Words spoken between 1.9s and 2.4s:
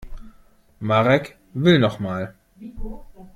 mal.